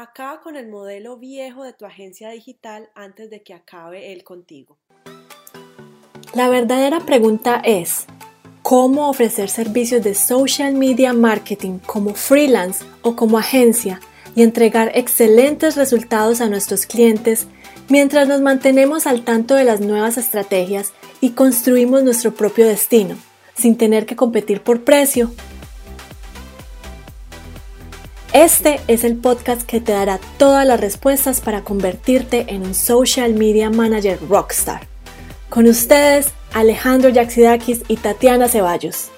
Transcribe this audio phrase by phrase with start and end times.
[0.00, 4.78] Acaba con el modelo viejo de tu agencia digital antes de que acabe él contigo.
[6.34, 8.06] La verdadera pregunta es,
[8.62, 13.98] ¿cómo ofrecer servicios de social media marketing como freelance o como agencia
[14.36, 17.48] y entregar excelentes resultados a nuestros clientes
[17.88, 23.16] mientras nos mantenemos al tanto de las nuevas estrategias y construimos nuestro propio destino,
[23.56, 25.32] sin tener que competir por precio
[28.34, 33.32] este es el podcast que te dará todas las respuestas para convertirte en un social
[33.34, 34.86] media manager rockstar.
[35.48, 39.10] Con ustedes, Alejandro Yaxidakis y Tatiana Ceballos.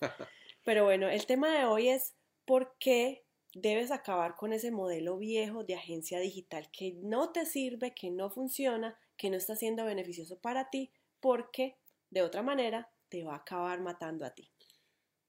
[0.64, 3.24] Pero bueno, el tema de hoy es por qué
[3.54, 8.30] debes acabar con ese modelo viejo de agencia digital que no te sirve, que no
[8.30, 11.76] funciona, que no está siendo beneficioso para ti, porque
[12.10, 14.50] de otra manera te va a acabar matando a ti.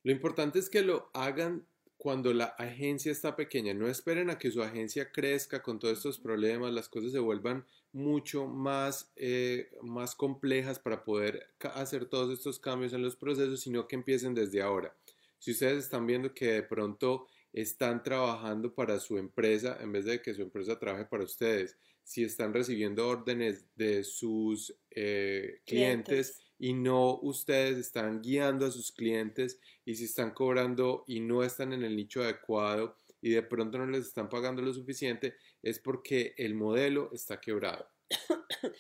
[0.01, 1.67] Lo importante es que lo hagan
[1.99, 3.73] cuando la agencia está pequeña.
[3.73, 7.65] No esperen a que su agencia crezca con todos estos problemas, las cosas se vuelvan
[7.91, 13.85] mucho más, eh, más complejas para poder hacer todos estos cambios en los procesos, sino
[13.85, 14.96] que empiecen desde ahora.
[15.40, 20.21] Si ustedes están viendo que de pronto están trabajando para su empresa en vez de
[20.21, 26.74] que su empresa trabaje para ustedes, si están recibiendo órdenes de sus eh, clientes y
[26.74, 31.84] no ustedes están guiando a sus clientes y si están cobrando y no están en
[31.84, 36.54] el nicho adecuado y de pronto no les están pagando lo suficiente, es porque el
[36.54, 37.88] modelo está quebrado.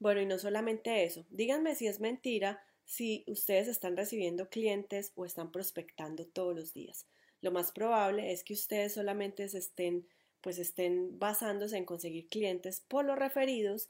[0.00, 5.24] Bueno, y no solamente eso, díganme si es mentira si ustedes están recibiendo clientes o
[5.24, 7.06] están prospectando todos los días.
[7.40, 10.06] Lo más probable es que ustedes solamente estén
[10.44, 13.88] pues estén basándose en conseguir clientes por los referidos,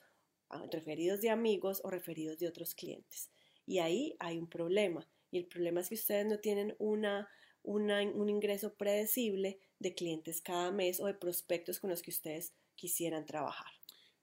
[0.51, 3.29] ah, referidos de amigos o referidos de otros clientes.
[3.67, 5.09] Y ahí hay un problema.
[5.31, 7.29] Y el problema es que ustedes no tienen una,
[7.63, 13.27] un ingreso predecible de clientes cada mes o de prospectos con los que ustedes quisieran
[13.27, 13.73] trabajar.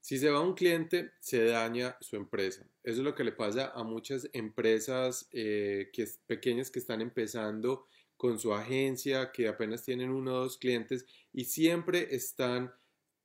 [0.02, 2.68] Si se va un cliente, se daña su empresa.
[2.84, 7.86] Eso es lo que le pasa a muchas empresas eh, que, pequeñas que están empezando
[8.18, 12.74] con su agencia, que apenas tienen uno o dos clientes y siempre están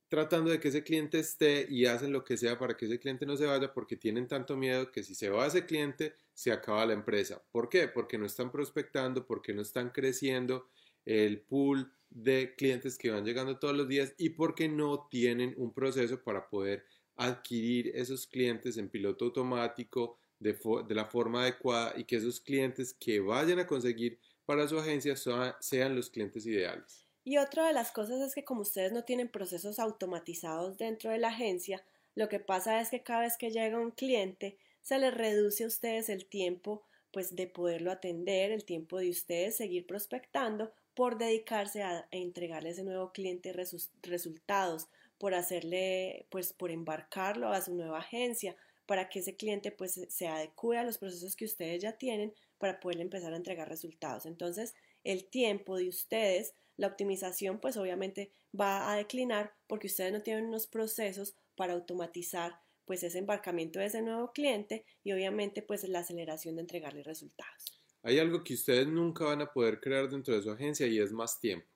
[0.09, 3.25] tratando de que ese cliente esté y hacen lo que sea para que ese cliente
[3.25, 6.85] no se vaya porque tienen tanto miedo que si se va ese cliente se acaba
[6.85, 7.43] la empresa.
[7.51, 7.87] ¿Por qué?
[7.87, 10.69] Porque no están prospectando, porque no están creciendo
[11.05, 15.73] el pool de clientes que van llegando todos los días y porque no tienen un
[15.73, 16.85] proceso para poder
[17.15, 20.57] adquirir esos clientes en piloto automático de,
[20.87, 25.15] de la forma adecuada y que esos clientes que vayan a conseguir para su agencia
[25.59, 27.06] sean los clientes ideales.
[27.27, 31.17] Y otra de las cosas es que como ustedes no tienen procesos automatizados dentro de
[31.17, 31.83] la agencia,
[32.15, 35.67] lo que pasa es que cada vez que llega un cliente, se les reduce a
[35.67, 41.83] ustedes el tiempo pues de poderlo atender, el tiempo de ustedes seguir prospectando por dedicarse
[41.83, 43.51] a, entregarle a ese nuevo cliente
[44.03, 48.55] resultados, por hacerle, pues por embarcarlo a su nueva agencia,
[48.85, 52.79] para que ese cliente pues se adecue a los procesos que ustedes ya tienen para
[52.79, 54.25] poder empezar a entregar resultados.
[54.25, 60.21] Entonces, el tiempo de ustedes la optimización pues obviamente va a declinar porque ustedes no
[60.21, 65.87] tienen unos procesos para automatizar pues ese embarcamiento de ese nuevo cliente y obviamente pues
[65.89, 67.81] la aceleración de entregarle resultados.
[68.03, 71.11] Hay algo que ustedes nunca van a poder crear dentro de su agencia y es
[71.11, 71.67] más tiempo.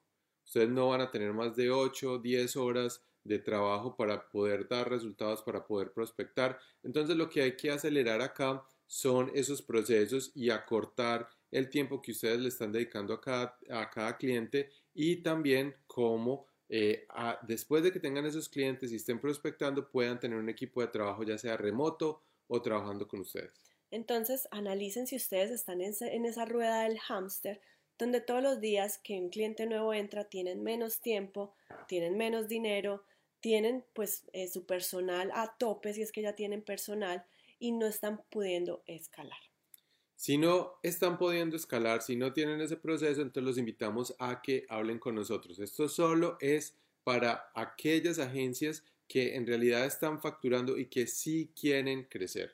[0.46, 4.68] Ustedes no van a tener más de 8 o 10 horas de trabajo para poder
[4.68, 6.58] dar resultados, para poder prospectar.
[6.84, 12.12] Entonces lo que hay que acelerar acá son esos procesos y acortar el tiempo que
[12.12, 17.06] ustedes le están dedicando a cada, a cada cliente y también cómo eh,
[17.44, 21.24] después de que tengan esos clientes y estén prospectando puedan tener un equipo de trabajo
[21.24, 23.52] ya sea remoto o trabajando con ustedes.
[23.92, 27.60] Entonces analicen si ustedes están en, en esa rueda del hámster
[28.02, 31.54] donde todos los días que un cliente nuevo entra tienen menos tiempo,
[31.88, 33.04] tienen menos dinero,
[33.42, 37.26] tienen pues eh, su personal a tope si es que ya tienen personal
[37.60, 39.51] y no están pudiendo escalar.
[40.22, 44.68] Si no están pudiendo escalar, si no tienen ese proceso, entonces los invitamos a que
[44.70, 45.58] hablen con nosotros.
[45.58, 52.04] Esto solo es para aquellas agencias que en realidad están facturando y que sí quieren
[52.04, 52.52] crecer.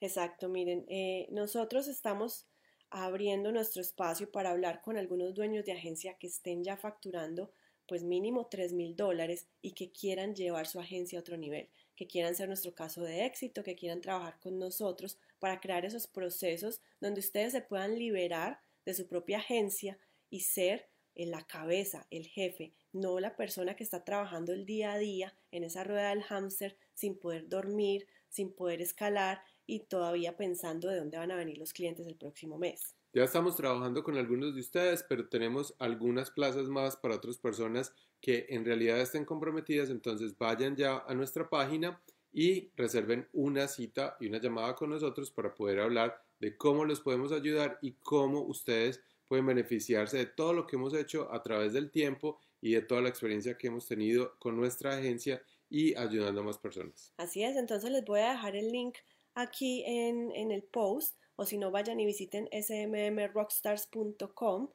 [0.00, 2.48] Exacto, miren, eh, nosotros estamos
[2.90, 7.52] abriendo nuestro espacio para hablar con algunos dueños de agencia que estén ya facturando
[7.86, 12.06] pues mínimo 3 mil dólares y que quieran llevar su agencia a otro nivel, que
[12.06, 16.80] quieran ser nuestro caso de éxito, que quieran trabajar con nosotros para crear esos procesos
[17.02, 19.98] donde ustedes se puedan liberar de su propia agencia
[20.30, 24.94] y ser en la cabeza, el jefe, no la persona que está trabajando el día
[24.94, 30.34] a día en esa rueda del hámster sin poder dormir, sin poder escalar y todavía
[30.34, 32.96] pensando de dónde van a venir los clientes el próximo mes.
[33.12, 37.92] Ya estamos trabajando con algunos de ustedes, pero tenemos algunas plazas más para otras personas
[38.22, 39.90] que en realidad estén comprometidas.
[39.90, 42.00] Entonces vayan ya a nuestra página
[42.34, 47.00] y reserven una cita y una llamada con nosotros para poder hablar de cómo los
[47.00, 51.72] podemos ayudar y cómo ustedes pueden beneficiarse de todo lo que hemos hecho a través
[51.72, 55.40] del tiempo y de toda la experiencia que hemos tenido con nuestra agencia
[55.70, 57.12] y ayudando a más personas.
[57.16, 58.96] Así es, entonces les voy a dejar el link
[59.34, 64.70] aquí en, en el post o si no vayan y visiten smmrockstars.com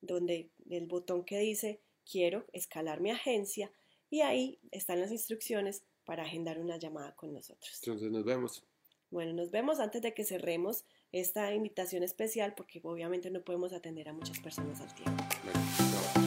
[0.00, 1.80] donde el botón que dice
[2.10, 3.70] quiero escalar mi agencia
[4.10, 7.78] y ahí están las instrucciones para agendar una llamada con nosotros.
[7.82, 8.64] Entonces nos vemos.
[9.10, 14.08] Bueno, nos vemos antes de que cerremos esta invitación especial porque obviamente no podemos atender
[14.08, 16.25] a muchas personas al tiempo.